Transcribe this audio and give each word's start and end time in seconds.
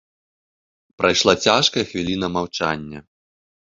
Прайшла 1.01 1.33
цяжкая 1.47 1.83
хвіліна 1.91 2.27
маўчання. 2.39 2.99